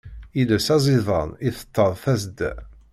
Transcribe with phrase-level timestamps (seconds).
[0.41, 2.51] Iles aẓidan iteṭṭeḍ tasedda.